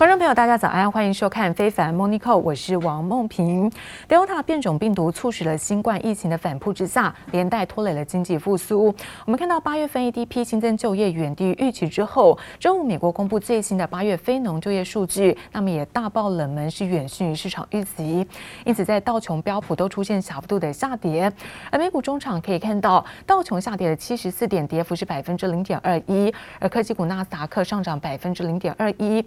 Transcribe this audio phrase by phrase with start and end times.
[0.00, 3.70] 观众朋友，大家早安，欢迎收看《非凡 Morning Call》，我是王梦萍。
[4.08, 8.86] Delta 变种病毒促使了新冠疫情的反扑之下，连带拖累了经济复苏。
[9.26, 18.26] 我们看到八月份 ADP 新增就业远低于预期之后，周五美国公布最新的八月非农就业数据，那么也大爆冷门，是远逊于市场预期。
[18.64, 21.30] 因此，在道琼标普都出现小幅度的下跌。
[21.70, 29.22] 而美股中场可以看到，道琼下跌了七十四点，跌幅是百分之零点二一，而科技股纳斯达克上涨百分之零点二一。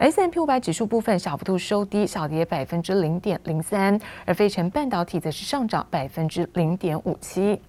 [0.00, 7.60] S M P 五百指数部分小幅度收低，小跌百分之零点零三，而费城半导体则是上涨百分之零点五七。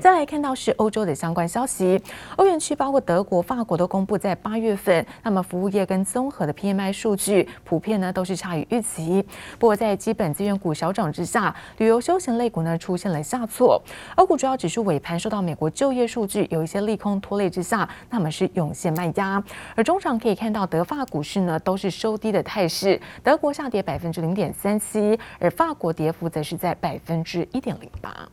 [0.00, 2.00] 再来看到是欧洲的相关消息，
[2.36, 9.24] 欧元区包括德国、法国都公布在八月份，那么服务业跟综合的 PMI 数据普遍呢都是差于预期。
[9.58, 13.82] 不过在基本资源股小涨之下，旅游休闲类股呢出现了下挫。
[14.16, 19.42] 欧股主要指数尾盘受到美国就业数据有一些利空拖累之下，那么是涌现卖压。
[19.74, 28.26] 而中场可以看到德法股市呢都是收低的态势，德国下跌百分之零点三七，而法国跌幅则是在百分之一点零八。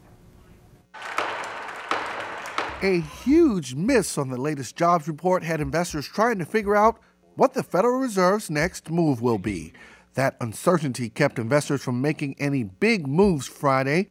[2.83, 6.99] A huge miss on the latest jobs report had investors trying to figure out
[7.35, 9.71] what the Federal Reserve's next move will be.
[10.15, 14.09] That uncertainty kept investors from making any big moves Friday.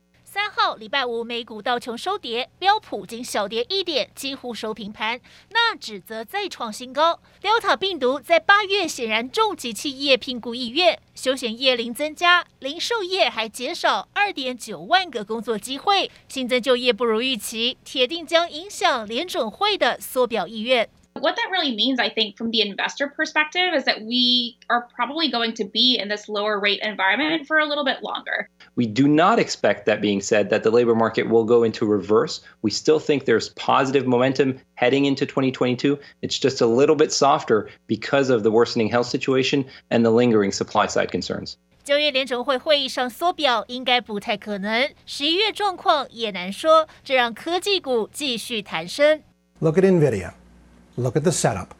[0.54, 5.18] 号礼拜五，美股道琼收跌，标普仅小跌一点，几乎收平盘。
[5.50, 7.18] 纳指则再创新高。
[7.40, 20.88] Delta 病毒在八月显然重击企业聘雇意愿，休闲业零增加，零售业还减少二点九万个工作机会，新增就业不如预期，铁定将影响联准会的缩表意愿。
[21.21, 25.55] What that really means, I think, from the investor perspective, is that we are probably going
[25.55, 28.47] to be in this lower rate environment for a little bit longer.
[28.75, 32.41] We do not expect, that being said, that the labor market will go into reverse.
[32.61, 35.97] We still think there's positive momentum heading into 2022.
[36.21, 40.51] It's just a little bit softer because of the worsening health situation and the lingering
[40.51, 41.57] supply side concerns.
[41.83, 49.23] 九月联准会会议上缩表应该不太可能，十一月状况也难说，这让科技股继续弹升。
[49.61, 50.33] Look at Nvidia.
[50.96, 51.74] Look at the setup.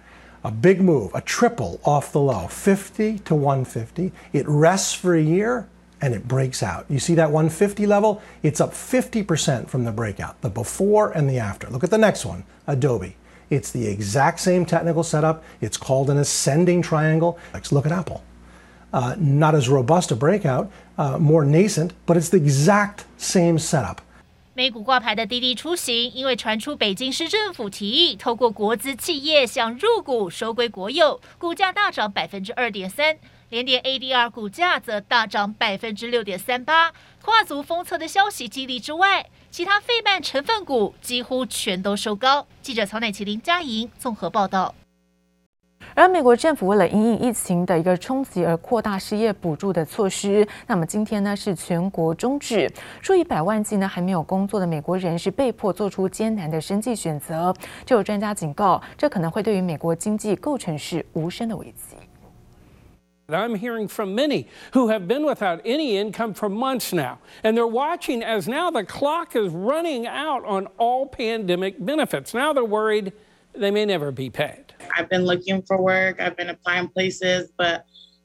[0.45, 4.13] A big move, a triple off the low, 50 to 150.
[4.33, 5.69] It rests for a year
[6.01, 6.85] and it breaks out.
[6.89, 8.21] You see that 150 level?
[8.43, 11.69] It's up 50% from the breakout, the before and the after.
[11.69, 13.17] Look at the next one, Adobe.
[13.51, 15.45] It's the exact same technical setup.
[15.61, 17.39] It's called an ascending triangle.
[17.55, 18.25] Let's look at Apple.
[18.93, 24.03] Uh, not as robust a breakout, uh, more nascent, but it's the exact same setup.
[24.55, 33.17] 美股挂牌的滴滴出行，因为传出北京市政府提议透过国资企业想入股收归国有，股价大涨百分之二点三。
[33.49, 36.93] 联电 ADR 股价则大涨百分之六点三八。
[37.23, 42.47] 跨足封测的消息激励之外，其他费曼成分股几乎全都收高。
[42.61, 44.75] 记者曹乃麒、林佳莹综合报道。
[45.98, 57.52] 而美国政府为了因应疫情的一个冲击而扩大失业补助的措施，那么今天呢是全国终止，数以百万计呢还没有工作的美国人是被迫做出艰难的生计选择。
[57.84, 61.98] 就有专家警告，这可能会对于美国经济构成是无声的危机。
[63.28, 68.22] I'm hearing from many who have been without any income for months now, and they're watching
[68.24, 72.36] as now the clock is running out on all pandemic benefits.
[72.36, 73.14] Now they're worried
[73.54, 74.66] they may never be paid.
[74.97, 76.21] I've been looking for work.
[76.21, 77.85] I've been applying places, but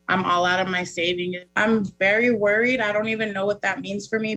[0.10, 1.36] I'm all out of my savings.
[1.56, 2.80] I'm very worried.
[2.80, 4.37] I don't even know what that means for me.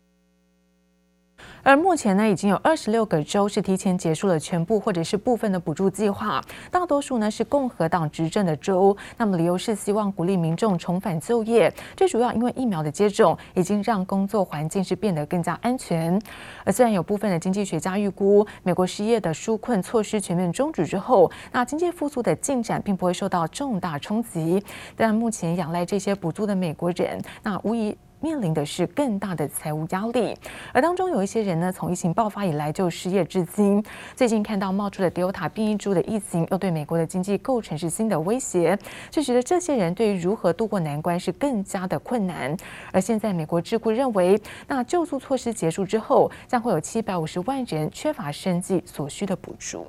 [1.63, 8.97] 而目前呢，已经有二十六个州是提前结束了全部或者是部分的补助计划，大多数呢是共和党执政的州。
[9.17, 16.21] 那么理由是希望鼓励民众重返就业，最主要因为疫苗的接种已经让工作环境是变得更加安全。
[16.65, 24.63] 而虽然有部分的经济学家预估，美国失业的纾困措施全面终止之后，那经济复苏的进展并不会受到重大冲击，
[24.97, 27.97] 但目前仰赖这些补助的美国人，那无疑。
[28.21, 30.37] 面临的是更大的财务压力，
[30.73, 33.83] 而当中有一些人呢，从疫情爆发以来就失业至今。
[34.15, 38.79] 最近看到冒出的 Delta 变异株的疫情，又对美国的经济构成是新的威胁，
[39.11, 42.55] 就觉得这些人对于如何度过难关是更加的困难。
[42.93, 49.87] 而现在美国智库认为，那救助措施结束之后，将会有七百五十万人缺乏生计所需的补助。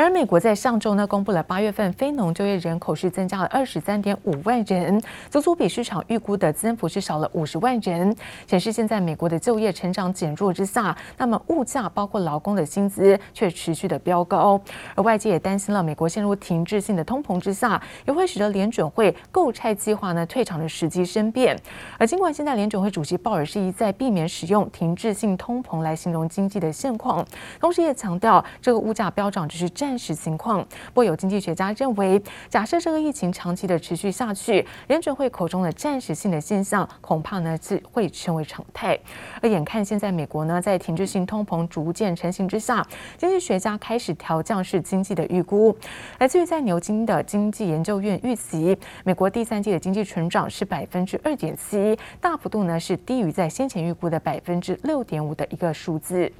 [0.00, 8.14] 而美国在上周呢，公布了八月份非农就业人口是增加了二十三点五万人，足足比市场预估的增幅是少了五十万人，
[8.46, 14.60] 显示现在美国的就业成长减弱之下，那么物价包括劳工的薪资却持续的飙高，
[14.94, 21.60] 而外界也担心了美国陷入停滞性的通膨之下，也会使得联准会购债计划呢退场的时机生变。
[21.98, 27.26] 而尽管现在联准会主席鲍尔是一再避免使用停滞性通膨来形容经济的现况，
[27.58, 30.62] 同时也强调这个物价飙涨只是暂暂时情况。
[30.88, 38.98] 不过有经济学家认为，假设这个疫情长期的持续下去，联准会口中的暂时性的现象，恐怕呢是会成为常态。
[39.40, 42.86] 而眼看现在美国呢在停滞性通膨逐渐成型之下，
[43.16, 45.74] 经济学家开始调降式经济的预估。
[46.18, 56.30] 来自于在牛津的经济研究院预期，美国第三季的经济成长是百分之二点七，大幅度呢是低于在先前预估的百分之六点五的一个数字。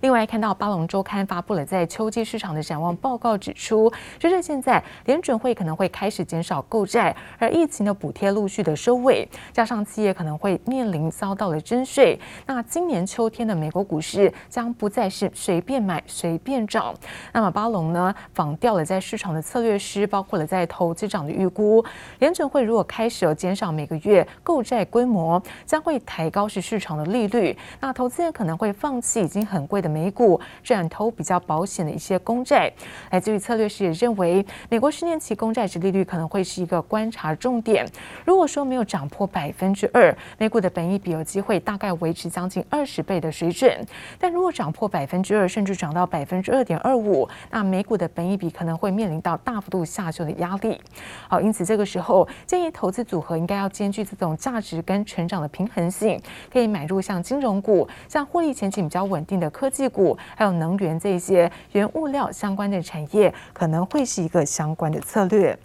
[0.00, 16.94] 另外，看到巴龙周刊发布了在秋季市场的展望报告，指出，就是现在联准会可能会开始减少购债，而疫情的补贴陆续的收尾，加上企业可能会面临遭到了征税，那今年秋天的美国股市将不再是随便买随便涨。
[17.32, 21.82] 那么巴龙呢，仿调了在市场的策略师，包括了在投资长的预估，
[22.18, 29.86] 联准会如果开始有减少每个月购债规模，将会抬高是市场的利率，那投资人可能会放弃已经很贵的。
[29.96, 32.70] 美股转投比较保险的一些公债，
[33.10, 37.86] 来自于策略师也认为，美国十年期公债殖利率可能会是一个观察重点。
[38.26, 43.70] 如果说没有涨破百分之二，美股的本益比有机会大概维持将近二十倍的水准；
[44.18, 50.78] 但如果涨破百分之二，甚至涨到百分之二点二五，那美股的本益比可能会面临到大幅度下修的压力。
[51.26, 56.20] 好，因此这个时候建议投资组合应该要兼具这种价值跟成长的平衡性，
[56.52, 59.75] 可以买入像金融股、像获利前景比较稳定的科技。
[59.76, 65.56] 技股还有能源这些原物料相关的产业，可能会是一个相关的策略。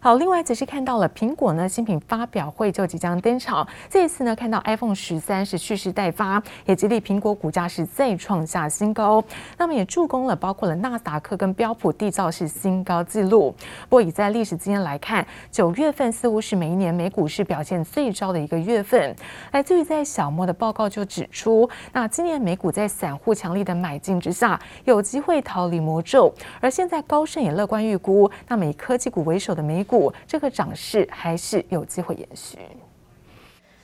[0.00, 9.22] 好，另外则是看到了苹果呢新品发表会就即将登场，这一次呢看到 iPhone 十三是蓄势待发，也激励苹果股价是再创下新高，
[9.56, 13.52] 那么也助攻了包括了纳斯达克跟标普缔造是新高纪录。
[13.88, 19.14] 不过以在历史经验来看，九月份似乎是每一年美股市表现最糟的一个月份。
[19.50, 26.32] 来自于在小莫的报告就指出，那今年美股在散户强力的买进之下，有机会逃离魔咒。
[26.60, 32.58] 而现在高盛也乐观预估，那么以科技股为首的美故这个涨势还是有机会延续。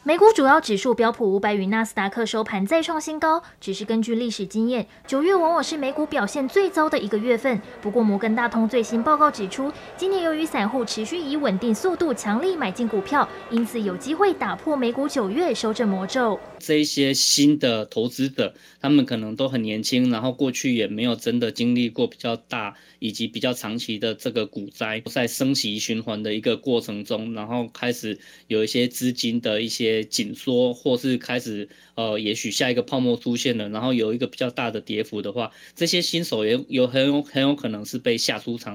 [0.06, 7.58] 美股主要指数标普五百与纳斯达克收盘再创新高，只是根据历史经验，九月往往是美股表现最糟的一个月份。
[7.80, 16.38] 不过摩根大通最新报告指出，今年由于散户持续以稳定速度强力买进股票，因此有机会打破美股九月修正魔咒。
[16.58, 18.52] 这一些新的投资者，
[18.82, 28.18] 他们可能都很年轻，然后过去也没有真的经历过比较大以及比较长期的这个股灾，在升息循环的一个过程中，然后开始
[28.48, 38.74] 有一些资金的一些紧缩，或是开始呃，也许下一个泡沫出现了，然后有一个比较大的跌幅的话，这些新手也有很有很有可能是被吓出场。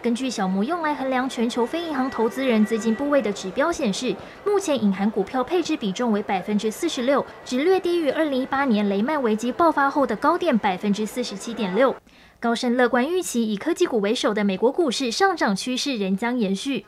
[0.00, 4.14] 根据小摩用来衡量全球非银行投资人资金部位的指标显示，
[4.44, 11.96] 目前隐含股票配置比重为百分之四十六，只略低于二零一八年雷曼危机爆发后的高点百分之四十七点六。
[12.38, 16.84] 高盛乐观预期，以科技股为首的美国股市上涨趋势仍将延续。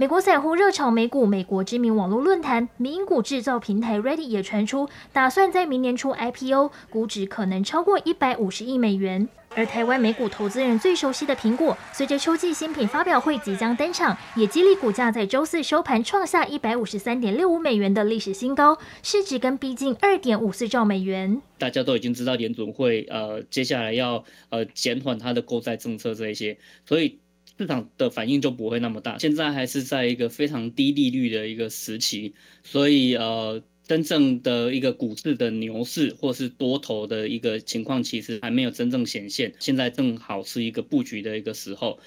[0.00, 9.28] 美国散户热炒美股，美国知名网络论坛迷因股制造平台 Reddit 也传出，打算在明年初 IPO，估值可能超过一百五十亿美元。
[9.56, 21.42] 而台湾美股投资人最熟悉的苹果，随着秋季新品发表会即将登场，也激励股价在周四收盘创下一百五十三点六五美元的历史新高，市值更逼近二点五四兆美元。
[21.58, 26.56] 大家都已经知道联准会呃接下来要呃减缓它的购债政策这一些，
[26.86, 27.18] 所以
[27.58, 29.18] 市场的反应就不会那么大。
[29.18, 32.32] 现在还是在一个非常低利率的一个时期，
[32.62, 33.62] 所以呃。
[33.88, 39.50] 真正的一个股市的牛市，或是多头的一个情况，其实还没有真正显现。
[39.58, 41.98] 现在正好是一个布局的一个时候。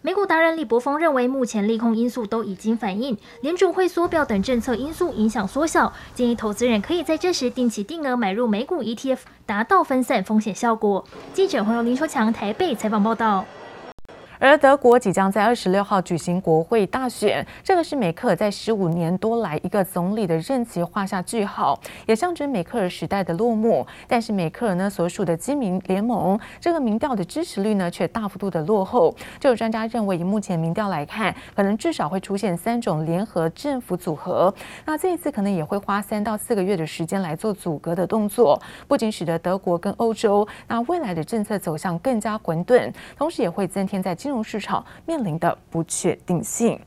[0.00, 11.06] 美股达人李博峰认为，目前利空因素都已经反映，联准会缩表等政策因素影响缩小，建议投资人可以在这时定期定额买入美股 ETF，达到分散风险效果。
[11.34, 13.44] 记者黄友林说强台北采访报道。
[14.40, 23.84] 而德国即将在二十六号举行国会大选，这个是梅克尔在十五年多来一个总理的任期画下句号，也象征梅克尔时代的落幕。
[24.06, 29.12] 但是梅克尔呢所属的基民联盟这个民调的支持率呢却大幅度的落后。
[29.40, 34.54] 就有专家认为，以目前民调来看，可能至少会出现三种联合政府组合。
[34.84, 46.78] 那这一次可能也会花三到四个月的时间来做组阁的动作，不仅使得德国跟欧洲那未来的政策走向更加混沌，同时也会增添在金融市场面临的不确定性。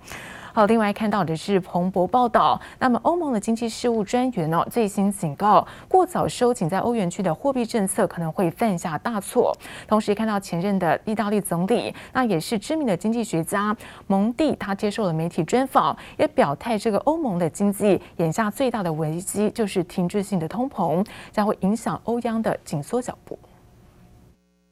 [0.54, 9.58] 好，另外看到的是彭博报道，那么欧盟的经济事务专员哦最新警告，过早收紧在欧元区的货币政策可能会犯下大错。
[9.88, 23.40] 同时看到前任的意大利总理，那也是知名的经济学家蒙蒂，他接受了媒体专访，也表态这个欧盟的经济眼下最大的危机就是停滞性的通膨，将会影响欧央的紧缩脚步。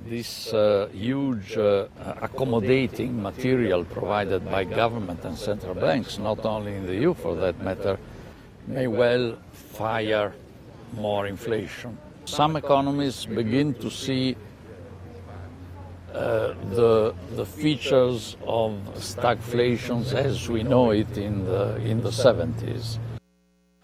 [0.06, 1.88] This uh, huge uh,
[2.22, 7.62] accommodating material provided by government and central banks, not only in the EU for that
[7.62, 8.00] matter,
[8.66, 10.34] may well fire
[10.96, 11.98] more inflation.
[12.26, 14.36] Some economists begin to see
[16.14, 22.98] uh, the, the features of stagflation as we know it in the, in the 70s.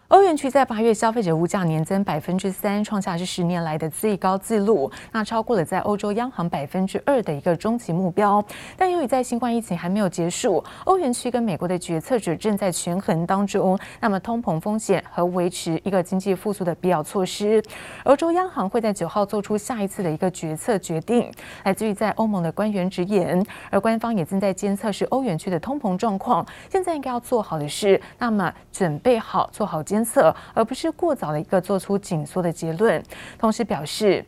[0.10, 8.44] 欧元区在八月消费者物价年增百分之三，创下是十年来的最高纪录，那超过了在欧洲央行百分之二的一个终极目标。
[8.78, 17.60] 但由于在新冠疫情还没有结束，欧元区跟美国的决策者正在权衡当中，那么通膨风险和维持一个经济复苏的必要措施。
[18.04, 21.32] 欧洲央行会在九号做出下一次的一个决策决定，
[21.64, 26.46] 来自于在欧盟的官员直言，而官方也正在监测是欧元区的通膨状况。
[26.70, 33.02] 现在应该要做好的是，那么准备好做好监测，而不是过早的一个做出紧缩的结论。
[33.38, 34.26] 同时表示，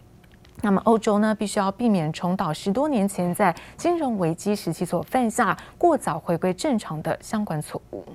[0.62, 8.06] 那么欧洲呢，必须要避免重蹈十多年前在金融危机时期所犯下过早回归正常的相关错误。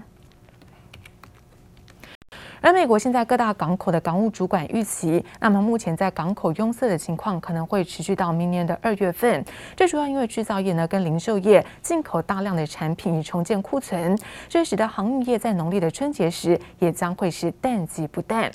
[2.62, 9.44] 而美国现在各大港口的港务主管预期，那么目前在港口拥塞的情况可能会持续到明年的二月份。
[9.74, 14.16] 这主要因为制造业呢跟零售业进口大量的产品以重建库存，
[14.48, 18.48] 这使得航运业在农历的春节时也将会是淡季不淡。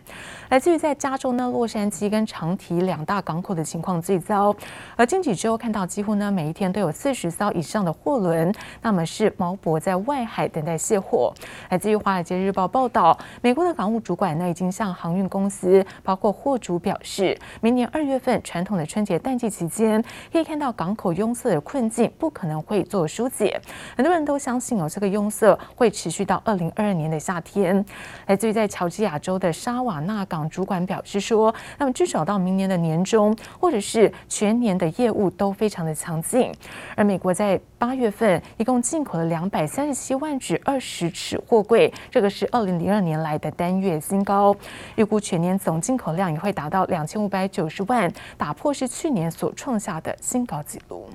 [0.47, 4.55] 来自于在加州呢洛杉矶跟长堤两大港口的情况最糟，
[4.95, 11.33] 而经几周看到几乎呢每一天都有四十艘以上的货轮，那么是锚泊在外海等待卸货。
[11.69, 23.59] 来自于华尔街日报报道，美国的港务主管呢已经向航运公司，包括货主表示，明年二月份传统的春节淡季期间，可以看到港口拥塞的困境不可能会做疏解。
[23.95, 27.85] 很多人都相信哦，这个拥塞会持续到二零二二年的夏天。
[28.25, 36.51] 来自于在乔治亚州的沙瓦纳港主管表示说，那么至少到明年的年中，或者是全年的业务都非常的强劲。
[36.95, 44.55] 而美国在八月份一共进口了两百三十七万只二十尺货柜，这个是二零零二年来的单月月新高。
[44.95, 51.09] 预估全年总进口量也会达到两千五百九十万，打破是去年所创下的新高纪录。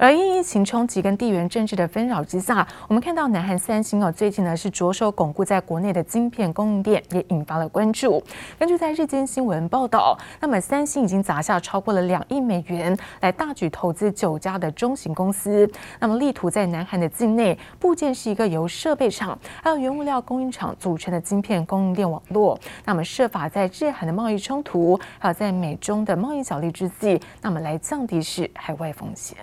[0.00, 8.22] 而因疫情冲击跟地缘政治的纷扰之下，我们看到南韩三星哦，最近呢是着手巩固在国内的晶片供应链，也引发了关注。
[8.58, 22.58] 根据在日间新闻报道，那么三星已经砸下超过了两亿美元来大举投资九家的中型公司，那么力图在南韩的境内部建是一个由设备厂还有原物料供应厂组成的晶片供应链网络。
[22.86, 29.36] 那么设法在日韩的贸易冲突还有在美中的贸易角力之际，那么来降低是海外风险。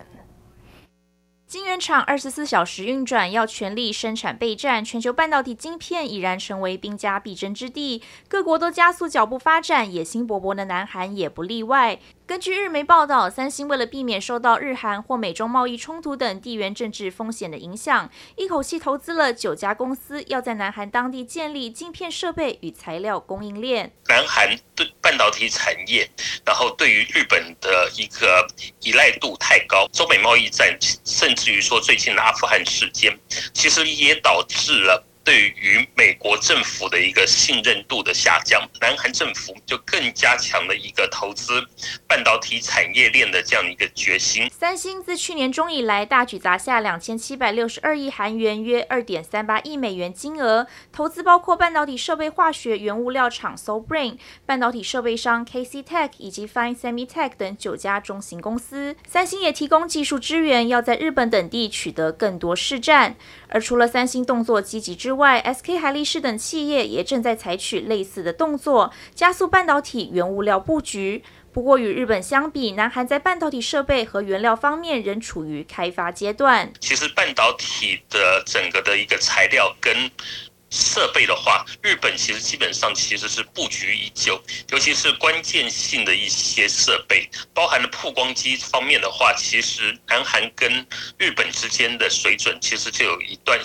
[1.48, 4.84] 晶圆厂二十四小时运转，要全力生产备战。
[4.84, 12.00] 全球半导体晶片已然成为兵家必争之地，各国都加速脚步发展，野心勃勃的南韩也不例外。
[12.28, 23.94] 根据日媒报道，三星为了避免受到日韩或美中贸易冲突等地缘政治风险的影响，一口气投资了九家公司，要在南韩当地建立晶片设备与材料供应链。
[24.10, 26.06] 南韩对半导体产业，
[26.46, 28.46] 然后对于日本的一个
[28.82, 33.18] 依赖度太高，中美贸易战，甚至于说最近的阿富汗事件，
[33.54, 35.02] 其实也导致了。
[35.28, 41.62] 对于美国政府的一个信任度的下降，南韩政府就更加强了一个投资
[42.08, 44.50] 半导体产业链的这样一个决心。
[44.50, 58.96] 三星自去年中以来，大举砸下两千七百六十二亿韩元（约二点三八亿美元）金额，投资包括半导体设备化学原物料厂 So Brain、半导体设备商 KC Tech 以及 Fine Semi Tech 等九家中型公司。
[59.06, 63.18] 三星也提供技术支援，要在日本等地取得更多市占。
[63.50, 71.24] 而除了三星动作积极之外外，SK 海力士等企业也正在采取类似的动作，加速半导体原物料布局。
[71.52, 76.72] 不过与日本相比，南韩在半导体设备和原料方面仍处于开发阶段。
[76.80, 80.12] 其实半导体的整个的一个材料跟
[80.70, 90.86] 设备的话，日本其实基本上其实是布局已久，尤其是关键性的一些设备，包含了曝光机方面的话，其实南韩跟
[91.18, 93.58] 日本之间的水准其实就有一段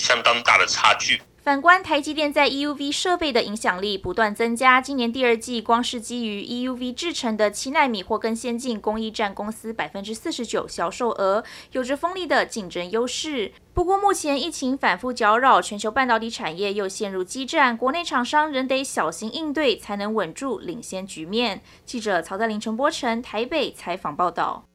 [0.00, 1.20] 相当大的差距。
[1.42, 11.42] 反观台积电在 EUV 设备的影响力不断增加，今年第二季光是基于 EUV 制程的七纳米或更先进工艺占公司百分之四十九销售额，
[11.72, 13.52] 有着锋利的竞争优势。
[13.72, 21.62] 不过目前疫情反复搅扰，全球半导体产业又陷入激战，国内厂商仍得小心应对，才能稳住领先局面。
[21.86, 24.66] 记者曹在林、陈波成台北采访报道。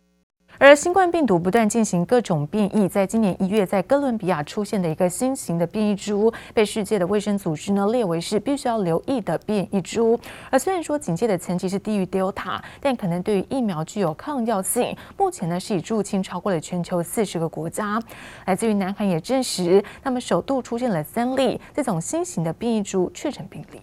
[0.57, 10.17] 而新冠病毒不断进行各种变异，在今年一月，在哥伦比亚出现的一个新型的变异株，被世界的卫生组织呢列为是必须要留意的变异株。
[10.50, 14.95] 而虽然说警戒的层级是低于 Delta，但可能对于疫苗具有抗药性。
[15.17, 18.01] 目前呢是已入侵超过了全球四十个国家。
[18.45, 23.81] 来自于南韩也证实，那么首度出现了三例这种新型的变异株确诊病例。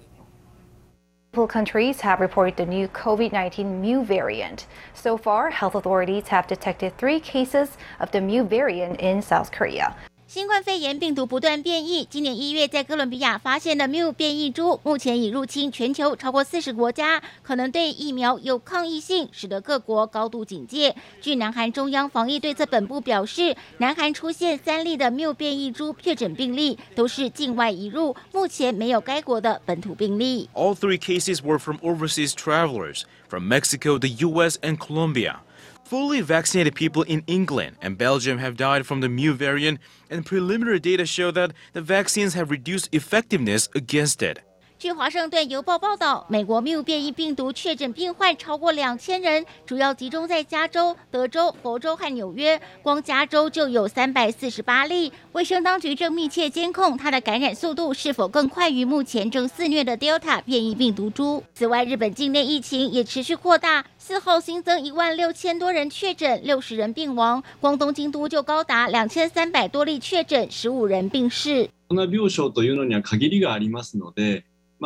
[1.35, 4.67] Multiple countries have reported the new COVID-19 Mu variant.
[4.93, 9.97] So far, health authorities have detected three cases of the Mu variant in South Korea.
[10.33, 20.97] 新冠肺炎病毒不断变异，今年一月在哥伦比亚发现的 Mu 变异株，目前已入侵全球超过四十国家，可能对疫苗有抗疫性，使得各国高度警戒。
[21.21, 30.49] 据南韩中央防疫对策本部表示，南韩出现三例的 Mu 变异株确诊病例，都是境外移入，目前没有该国的本土病例。
[30.55, 34.57] All three cases were from overseas travelers from Mexico, the U.S.
[34.63, 35.41] and Colombia.
[35.93, 40.81] Fully vaccinated people in England and Belgium have died from the Mu variant, and preliminary
[40.81, 44.41] data show that the vaccines have reduced effectiveness against it.
[44.83, 52.61] 据《华盛顿邮报》报道，美国谬变异病毒确诊病患超过两千人，主要集中在加州、德州、佛州和纽约。
[52.83, 55.13] 光加州就有三百四十八例。
[55.31, 61.45] 卫生当局正密切监控它的感染速度是否更快于目前正肆虐的 Delta 变异病毒株。
[61.55, 67.41] 此外，日本境内疫情也持续扩大，四号新增一万六千多人确诊，六十人病亡。
[67.61, 71.71] 光东京都就高达两千三百多例确诊，十五人病逝。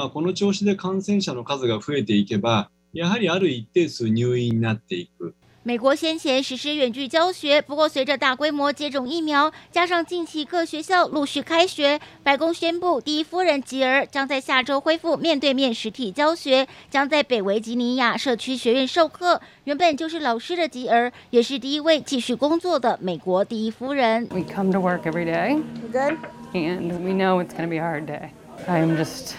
[0.04, 5.34] あ、この调子で感染者の数が増えていけば、やはりある一定数入院になっていく。
[5.64, 19.40] 美国先前实施远距教学，不过随着大规模接种疫苗，加上近期各学校陆续开学，白宫宣布第一夫人吉尔将在下周恢复面对面实体教学，将在北维吉尼亚社区学院授课。
[19.66, 24.28] 原本就是老师的吉尔，也是第一位继续工作的美国第一夫人。
[24.32, 25.62] We come to work every day.
[25.92, 26.18] Good.
[26.54, 28.32] And we know it's going to be a hard day.
[28.66, 29.36] I am just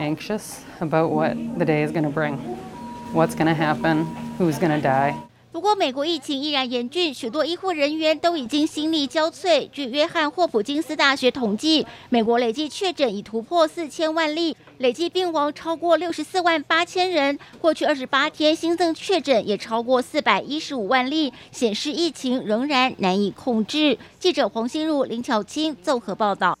[0.00, 2.38] Anxious about what the day is going to bring,
[3.12, 4.06] what's going to happen,
[4.38, 5.14] who's going to die.
[5.52, 9.68] 不过，美国疫情依然严峻，许多医护人员都已经心力交瘁。
[9.72, 17.36] 据约翰霍普金斯大学统计，美国累计确诊已突破四千万例，累计病亡超过六十四万八千人。
[17.60, 23.98] 过去二十八天新增确诊也超过四百一十五万例，显示疫情仍然难以控制。
[24.20, 26.59] 记者黄心如、林巧清综合报道。